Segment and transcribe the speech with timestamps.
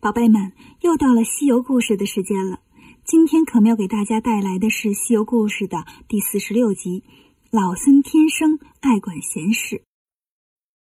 [0.00, 2.60] 宝贝们，又到了西游故事的时间了。
[3.04, 7.00] 今天可妙给大家带来的是西游故事的第四十六集
[7.50, 9.76] 《老僧天生爱管闲事》。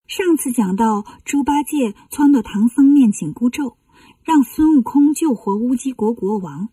[0.09, 3.77] 上次讲到猪八戒撺掇唐僧念紧箍咒，
[4.25, 6.71] 让孙悟空救活乌鸡国国王。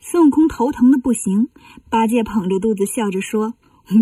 [0.00, 1.48] 孙悟空头疼的不行，
[1.88, 3.54] 八戒捧着肚子笑着说：“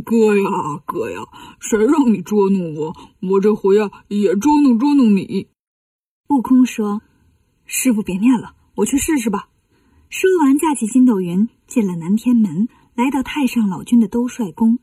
[0.04, 1.20] 哥呀，哥呀，
[1.60, 2.96] 谁让你捉弄我？
[3.20, 5.46] 我这回呀也捉弄捉弄你。”
[6.28, 7.02] 悟空说。
[7.74, 9.48] 师傅别念了，我去试试吧。
[10.10, 14.78] 说完，架起筋斗云，进了南天门，来到太上老君的兜率宫。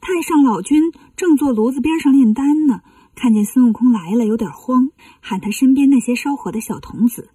[0.00, 2.82] 太上老君正坐炉子边上炼丹呢，
[3.16, 4.90] 看见孙悟空来了，有点慌，
[5.20, 7.30] 喊他身边那些烧火的小童子：“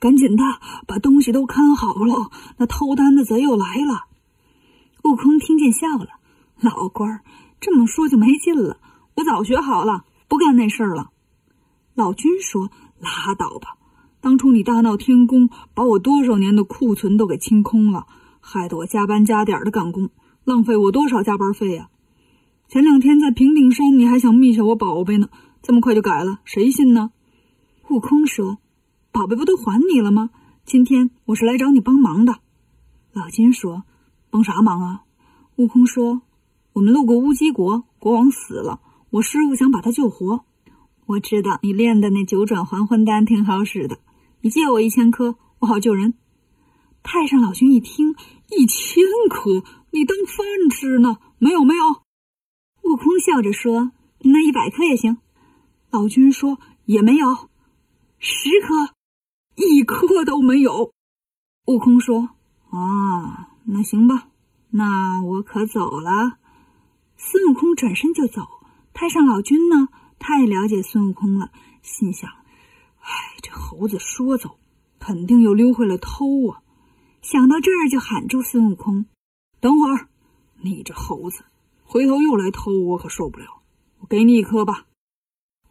[0.00, 0.42] 赶紧的，
[0.88, 4.06] 把东西都看好了，那偷丹的贼又来了。”
[5.04, 6.08] 悟空听见笑了
[6.60, 7.22] ：“老官儿
[7.60, 8.76] 这么说就没劲了，
[9.14, 11.12] 我早学好了，不干那事儿了。”
[11.94, 12.72] 老君说。
[13.00, 13.76] 拉倒吧！
[14.24, 18.06] 当初你大闹天宫，把我多少年的库存都给清空了，
[18.40, 20.08] 害得我加班加点的赶工，
[20.44, 21.90] 浪费我多少加班费呀！
[22.66, 25.28] 前两天在平顶山，你还想密下我宝贝呢，
[25.60, 27.10] 这么快就改了，谁信呢？
[27.90, 28.56] 悟空说
[29.12, 30.30] ：“宝贝不都还你了吗？
[30.64, 32.36] 今天我是来找你帮忙的。”
[33.12, 33.82] 老金说
[34.32, 35.02] ：“帮啥忙啊？”
[35.56, 36.22] 悟空说
[36.72, 40.46] ：“我们路过乌鸡国，国王死了，我师傅想把他救活。”
[41.04, 43.98] 我知道你练的那九转还魂丹挺好使的，
[44.44, 46.12] 你借我一千颗，我好救人。
[47.02, 48.14] 太上老君一听，
[48.50, 51.16] 一千颗，你当饭吃呢？
[51.38, 51.82] 没有，没有。
[52.82, 55.16] 悟空笑着说：“那一百颗也行。”
[55.90, 57.48] 老君说：“也没有。”
[58.20, 58.92] 十颗，
[59.54, 60.92] 一颗都没有。
[61.64, 62.28] 悟空说
[62.68, 64.28] ：“啊，那行吧，
[64.68, 66.36] 那我可走了。”
[67.16, 68.42] 孙悟空转身就走。
[68.92, 69.88] 太上老君呢？
[70.18, 71.50] 太了解孙悟空了，
[71.80, 72.30] 心想：“，
[73.54, 74.58] 猴子说走，
[74.98, 76.60] 肯定又溜回来偷啊！”
[77.22, 79.06] 想到这儿，就喊住孙悟空
[79.60, 80.08] ：“等会儿，
[80.60, 81.44] 你这猴子，
[81.84, 83.46] 回头又来偷，我可受不了。
[84.00, 84.84] 我给你一颗吧。”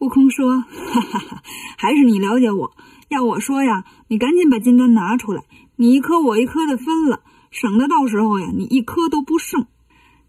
[0.00, 1.42] 悟空说：“哈哈哈，
[1.78, 2.76] 还是你了解我。
[3.08, 5.44] 要我说呀，你赶紧把金丹拿出来，
[5.76, 9.66] 你一颗我一颗的分了，省得到时候呀，你一颗都不剩。”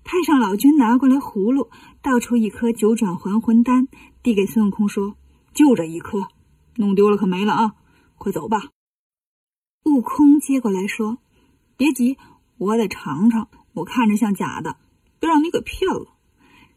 [0.05, 1.71] 太上老君拿过来葫芦，
[2.03, 3.87] 倒出一颗九转还魂丹。
[4.21, 5.15] 递给孙悟空说
[5.55, 6.27] ：“就这一颗，
[6.75, 7.75] 弄丢了可没了啊！
[8.17, 8.69] 快走吧。”
[9.85, 11.19] 悟空接过来说
[11.77, 12.17] ：“别急，
[12.57, 13.49] 我得尝尝。
[13.73, 14.77] 我看着像假的，
[15.19, 16.15] 别让你给骗了。”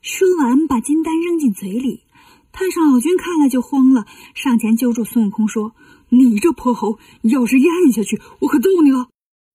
[0.02, 2.04] 说完，把金丹扔进嘴里。
[2.52, 5.74] 太上老君看了就慌了，上前揪住孙悟空说
[6.10, 9.08] ：“你这泼猴，要是咽下去，我可揍你了！”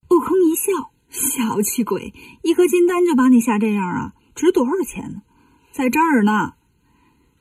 [0.10, 4.14] 悟空一笑：“小气鬼，一颗金丹就把你吓这样啊？
[4.36, 5.22] 值多少钱呢？
[5.72, 6.54] 在这儿呢。”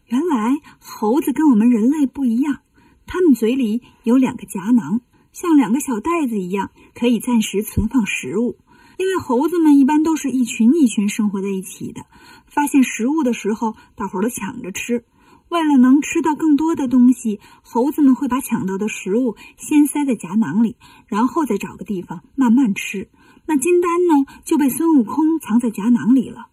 [0.06, 2.60] 原来猴子跟我们人类不一样，
[3.06, 5.00] 它们嘴里有两个夹囊，
[5.32, 8.58] 像两个小袋子一样，可以暂时存放食物。
[8.98, 12.06] 因为猴子们一般都是一群一群生活在一起的，
[12.46, 15.04] 发现食物的时候，大伙儿都抢着吃。
[15.48, 20.76] 为了能吃到更多的东西，猴子们会把抢到的食物先塞在夹囊里，
[21.06, 23.10] 然后再找个地方慢慢吃。
[23.46, 26.46] 那金丹呢，就被孙悟空藏在夹囊里了。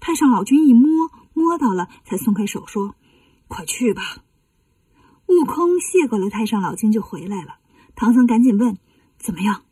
[0.00, 0.88] 太上老君一摸，
[1.34, 2.94] 摸到了，才松开手说。
[3.46, 4.22] 快去吧！
[5.30, 7.58] 悟空谢过了太上老君就回来了。
[7.94, 8.76] 唐僧赶紧问
[9.16, 9.62] ：“怎么样？”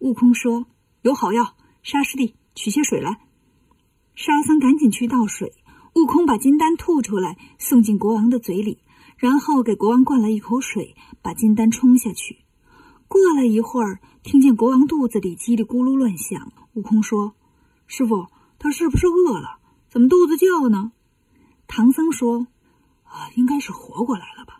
[0.00, 0.66] 悟空说
[1.02, 1.54] ：“有好药，
[1.84, 3.20] 沙师弟取些水来。”
[4.16, 5.54] 沙僧赶紧去倒水。
[5.94, 8.80] 悟空把金丹吐出来，送进国王的嘴里，
[9.16, 12.38] 然后给国王灌了一口水，把金丹冲下去。
[13.06, 16.52] 过了一会儿，听见国王肚子里叽里咕噜乱响。
[16.72, 17.34] 悟空说
[17.86, 18.26] ：“师傅，
[18.58, 19.60] 他是不是饿了？
[19.88, 20.90] 怎么肚子叫呢？”
[21.68, 22.48] 唐僧说。
[23.04, 24.51] 啊，应该是活过来了吧？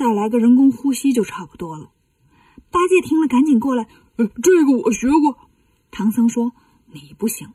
[0.00, 1.90] 再来个人工呼吸就差不多了。
[2.70, 3.86] 八戒听了，赶紧过来。
[4.16, 5.36] 呃，这个我学过。
[5.90, 6.52] 唐僧说
[6.90, 7.48] ：“你不行，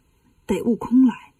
[0.45, 1.33] 得悟空来。”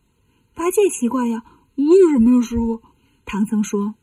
[0.56, 1.44] 八戒奇怪呀，
[1.76, 2.82] 为什么呀，师傅？
[3.24, 3.94] 唐僧说：“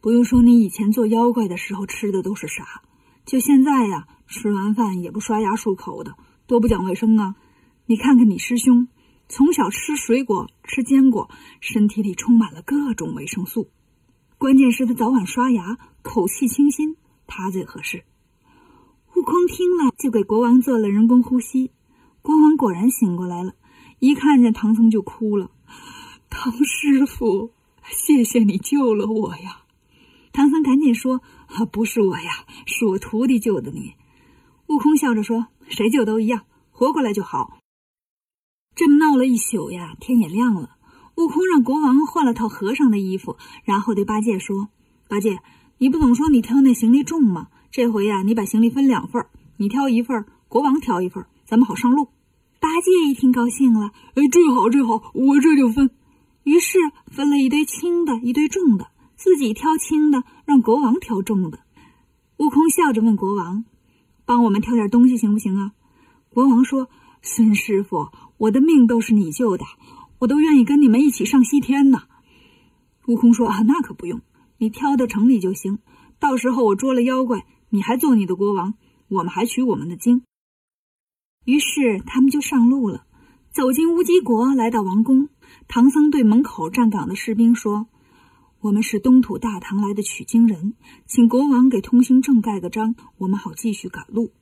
[0.00, 2.80] 不用说，你以前做妖怪的时候吃的都是啥？
[3.26, 7.34] 就现在呀，吃完饭也不刷牙漱口的，多不讲卫生啊！
[7.84, 8.88] 你看看你师兄，
[9.28, 11.28] 从小吃水果、吃坚果，
[11.60, 13.68] 身体里充满了各种维生素。”
[14.38, 16.96] 关键是他早晚刷牙，口气清新，
[17.26, 18.04] 他最合适。
[19.16, 21.72] 悟空听了，就给国王做了人工呼吸。
[22.22, 23.54] 国王果然醒过来了，
[23.98, 25.50] 一看见唐僧就哭了
[26.30, 27.50] ：“唐师傅，
[27.90, 29.64] 谢谢你救了我呀！”
[30.32, 31.20] 唐僧赶紧说
[31.50, 33.94] ：“啊不是我呀，是我徒弟救的你。”
[34.68, 37.58] 悟空笑着说：“谁救都一样，活过来就好。”
[38.76, 40.77] 这么闹了一宿呀，天也亮了。
[41.18, 44.68] 悟空让国王换了套和尚的衣服，然后对八戒说
[45.10, 45.40] ：“八戒，
[45.78, 47.48] 你不总说你挑那行李重吗？
[47.72, 49.26] 这回呀，你把行李分两份，
[49.56, 52.06] 你挑一份，国王挑一份，咱们好上路。”
[52.60, 55.90] 八戒一听高兴了：“哎，这好，这好，我这就分。”
[56.44, 56.78] 于是
[57.08, 58.86] 分了一堆轻的，一堆重的，
[59.16, 61.58] 自己挑轻的，让国王挑重的。
[62.36, 63.64] 悟空笑着问国王
[64.24, 65.72] ：“帮我们挑点东西行不行啊？”
[66.30, 66.88] 国王说
[67.22, 68.06] ：“孙师傅，
[68.36, 69.64] 我的命都是你救的，
[70.18, 72.02] 我都愿意跟你们一起上西天呢。”
[73.06, 74.20] 悟空说：“啊，那可不用，
[74.58, 75.78] 你挑到城里就行。
[76.18, 78.74] 到时候我捉了妖怪，你还做你的国王，
[79.08, 80.22] 我们还取我们的经。”
[81.46, 83.06] 于是他们就上路了，
[83.50, 85.28] 走进乌鸡国，来到王宫。
[85.66, 87.86] 唐僧对门口站岗的士兵说
[88.60, 90.74] ：“我们是东土大唐来的取经人，
[91.06, 94.32] 请国王给通行证盖个章，我们好继续赶路。”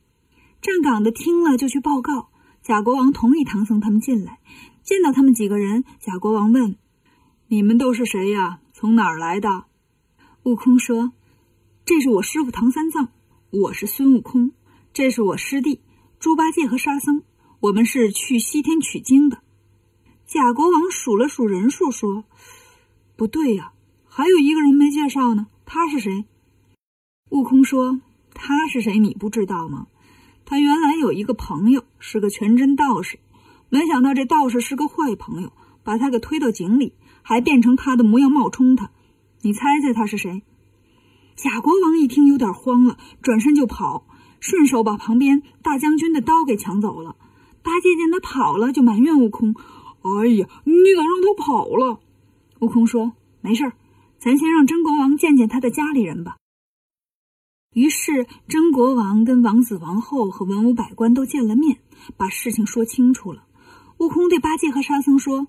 [0.59, 2.29] 站岗的听了就去报告。
[2.63, 4.39] 假国王同意唐僧他们进来，
[4.87, 6.77] 见到他们几个人，假国王问
[7.49, 8.61] ：“你们都是谁呀？
[8.71, 9.65] 从哪儿来的？”
[10.43, 11.11] 悟空说
[11.83, 13.09] ：“这是我师傅唐三藏，
[13.49, 14.53] 我是孙悟空。
[14.93, 15.81] 这是我师弟
[16.21, 17.23] 猪八戒和沙僧，
[17.59, 19.43] 我们是去西天取经的。”
[20.25, 22.23] 假国王数了数人数，说
[23.17, 23.73] ：“不对呀，
[24.05, 25.47] 还有一个人没介绍呢。
[25.65, 26.23] 他是谁？”
[27.31, 27.99] 悟空说
[28.33, 28.97] ：“他是谁？
[28.99, 29.87] 你不知道吗？
[30.45, 33.19] 他原来有一个朋友，是个全真道士。
[33.69, 35.51] 没想到这道士是个坏朋友，
[35.83, 38.91] 把他给推到井里，还变成他的模样冒充他。
[39.41, 40.43] 你猜猜他是谁？”
[41.35, 44.07] 假国王一听有点慌了，转身就跑，
[44.39, 47.15] 顺手把旁边大将军的刀给抢走了。
[47.61, 49.53] 八戒见他跑了，就埋怨悟空。
[50.01, 51.99] 哎呀，你咋让他跑了？
[52.59, 53.73] 悟空说：“没事儿，
[54.17, 56.37] 咱先让真国王见见他的家里人吧。”
[57.75, 61.77] 于是真国王跟王子、王后和文武百官都见了面，
[62.15, 63.43] 把事情说清楚了。
[63.97, 65.47] 悟空对八戒和沙僧说：“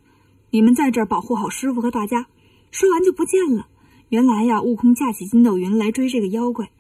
[0.51, 2.27] 你们在这儿保护好师傅和大家。”
[2.71, 3.67] 说完就不见了。
[4.09, 6.71] 原来呀，悟空架起筋斗云来追这个妖怪，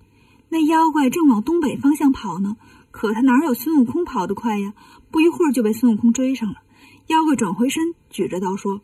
[0.48, 2.56] 那妖怪正往东北方向跑呢，
[2.90, 4.72] 可他哪有孙悟空跑得快呀？
[5.10, 6.56] 不一会儿就被孙悟空追上了。
[7.08, 8.80] 妖怪转回身，举着刀说：“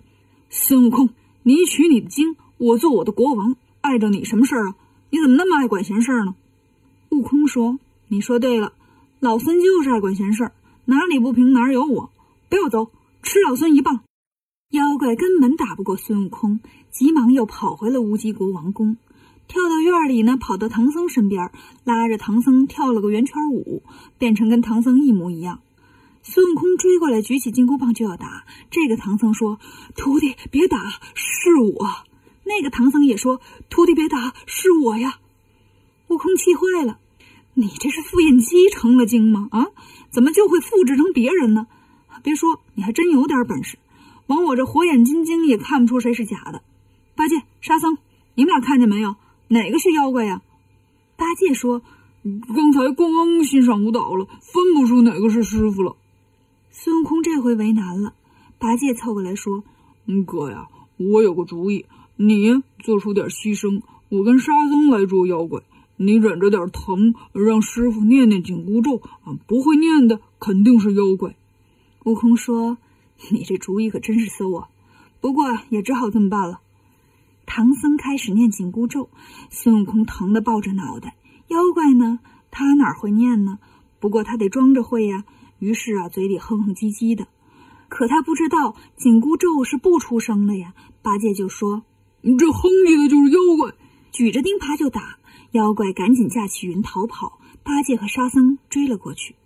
[0.50, 1.10] 孙悟空，
[1.42, 4.74] 你取你的经，我做我的国王，碍着你什么事儿啊？
[5.10, 6.34] 你怎么那么爱管闲事儿呢？”
[7.10, 7.78] 悟空说
[8.08, 8.72] ：“你说对了，
[9.20, 10.52] 老孙就是爱管闲事儿，
[10.86, 12.10] 哪里不平哪儿有我。
[12.54, 14.04] 不要走，吃老孙一棒！”
[14.70, 18.96] 妖怪根本打不过孙悟空，急忙又跑回了乌鸡国王宫，
[19.48, 21.50] 跳到院里呢，跑到唐僧身边，
[21.82, 23.82] 拉着唐僧跳了个圆圈舞，
[24.18, 25.62] 变成跟唐僧一模一样。
[26.22, 28.44] 孙悟空追过来，举起金箍棒就要打。
[28.70, 29.58] 这个唐僧说
[29.96, 30.78] ：“徒弟别打，
[31.16, 31.88] 是我。”
[32.46, 35.18] 那个唐僧也说：“徒弟别打，是我呀。”
[36.06, 37.00] 悟空气坏了
[37.54, 39.48] ：“你这是复印机成了精吗？
[39.50, 39.66] 啊，
[40.12, 41.66] 怎么就会复制成别人呢？
[42.24, 43.78] 别说，你还真有点本事。
[44.26, 46.62] 往我这火眼金睛也看不出谁是假的。”
[47.14, 47.98] 八戒、沙僧，
[48.34, 49.14] 你们俩看见没有？
[49.48, 50.40] 哪个是妖怪呀？
[51.16, 51.82] 八戒说
[52.56, 55.96] ：“刚才光欣赏舞蹈了，分不出哪个是师傅了。”
[56.72, 58.14] 孙悟空这回为难了，
[58.58, 59.62] 八戒凑过来说
[60.26, 61.84] ：“哥呀，我有个主意，
[62.16, 65.60] 你做出点牺牲，我跟沙僧来捉妖怪，
[65.96, 71.36] 你忍着点疼，让师傅念念紧箍咒啊，不会念的肯定是妖怪。”
[72.04, 72.78] 悟空说
[73.30, 74.68] ：“你这主意可真是馊啊！
[75.20, 76.60] 不过也只好这么办了。”
[77.46, 79.08] 唐僧开始念紧箍咒，
[79.50, 81.16] 孙悟空疼得抱着脑袋。
[81.48, 82.20] 妖怪呢，
[82.50, 83.58] 他哪会念呢？
[84.00, 85.24] 不过他得装着会呀。
[85.58, 87.26] 于是啊，嘴里哼哼唧唧的，
[87.88, 90.74] 可他不知道紧箍咒是不出声的呀。
[91.00, 91.84] 八戒就说
[92.20, 93.72] ：“你这哼唧的就是妖怪！”
[94.12, 95.18] 举着钉耙就打，
[95.52, 97.38] 妖怪赶紧架起云逃跑。
[97.62, 99.36] 八戒和沙僧追了过去，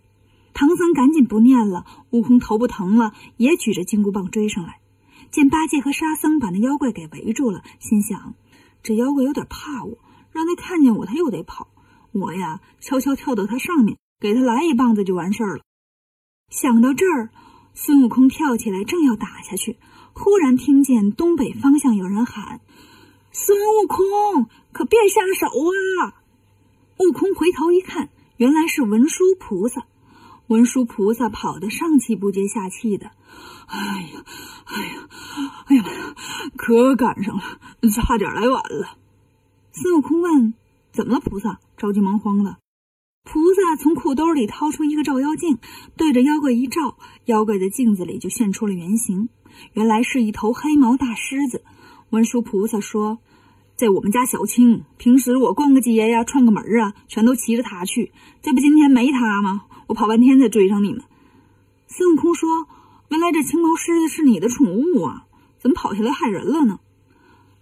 [0.59, 1.87] 唐僧赶紧不念了。
[2.11, 4.81] 悟空头不疼了，也举着金箍棒追上来。
[5.31, 8.35] 见八戒和沙僧把那妖怪给围住了，心想：
[8.83, 9.99] 这妖怪有点怕我，
[10.33, 11.69] 让他看见我，他又得跑。
[12.11, 15.63] 我呀，悄悄跳到他上面，给他来一棒子就完事儿了。
[16.51, 17.31] 想到这儿，
[17.75, 19.77] 孙悟空跳起来，正要打下去，
[20.13, 22.61] 忽然听见东北方向有人喊
[23.31, 26.19] ：“孙悟空，可别下手啊！”
[26.99, 29.87] 悟空回头一看，原来是文殊菩萨。
[30.49, 33.11] 文殊菩萨跑得上气不接下气的
[33.69, 33.79] ：“哎
[34.13, 34.25] 呀，
[34.65, 35.09] 哎呀，
[35.67, 36.15] 哎呀妈呀，
[36.57, 37.43] 可赶上了，
[37.95, 38.97] 差点来晚了。”
[39.73, 40.55] 孙悟空问
[40.91, 41.61] ：“怎么了，菩萨？
[41.77, 42.57] 着急忙慌的。”
[43.25, 45.59] 菩萨从裤兜里掏出一个照妖镜，
[45.99, 49.29] 对着妖怪一照，妖怪的镜子里就现出了原形。
[49.75, 51.63] 原来是一头黑毛大狮子。
[52.09, 53.19] 文殊菩萨说
[53.77, 58.13] ：“在我们家小青，平时我逛个街呀、串个门啊，全都骑着它去。
[58.41, 59.67] 这不今天没它吗？
[59.89, 61.03] 我跑半天才追上你们。”
[61.89, 62.49] 孙悟空说
[63.11, 65.25] ：“原来这青毛狮子是你的宠物啊？
[65.59, 66.79] 怎么跑下来害人了呢？”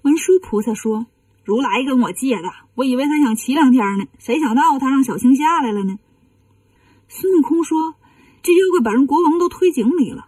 [0.03, 1.07] 文殊菩萨说
[1.45, 5.99] ：“如来跟我借的，我以为他想骑两天呢，谁想到他让小青下来了呢？
[7.09, 7.95] 孙悟空说
[8.43, 10.27] ：“这妖怪把人国王都推井里了。”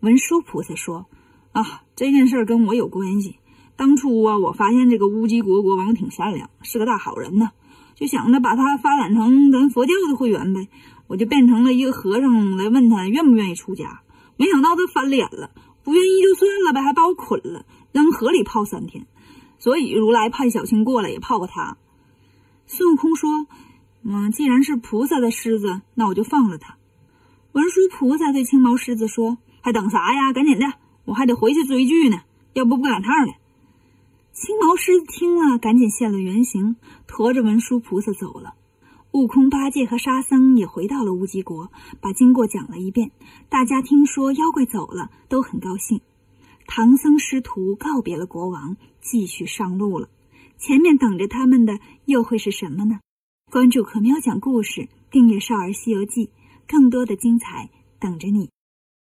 [0.00, 1.06] 文殊菩萨说
[1.52, 3.36] ：“啊，这件事跟我有关系。
[3.76, 7.50] 当初啊，我发现这个乌鸡国国王挺善良，是个大好人呢，
[7.94, 10.68] 就想着把他发展成咱佛教的会员呗。
[11.10, 14.02] 我就变成了一个和尚来问他愿不愿意出家，
[14.36, 15.50] 没想到他翻脸了，
[15.82, 19.08] 不愿意就算了呗，还把我捆了，扔河里泡三天。
[19.58, 21.76] 所以如来派小青过来也泡过他。”
[22.68, 23.48] 孙悟空说。
[24.02, 26.76] 嗯，既然是菩萨的狮子，那我就放了他。
[27.52, 30.32] 文殊菩萨对青毛狮子说：“还等啥呀？
[30.32, 30.72] 赶紧的，
[31.04, 32.22] 我还得回去追剧呢，
[32.54, 33.34] 要不不赶趟了。”
[34.32, 36.76] 青毛狮子听了，赶紧现了原形，
[37.06, 38.54] 驮着文殊菩萨走了。
[39.12, 43.10] 悟空、八戒和沙僧也回到了乌鸡国，把经过讲了一遍。
[43.48, 46.00] 大家听说妖怪走了，都很高兴。
[46.66, 50.08] 唐僧师徒告别了国王，继续上路了。
[50.58, 53.00] 前面等着他们的又会是什么呢？
[53.50, 56.26] 关注可喵讲故事，订阅《少儿西游记》，
[56.68, 58.48] 更多的精彩等着你。